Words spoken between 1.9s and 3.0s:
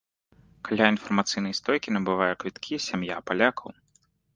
набывае квіткі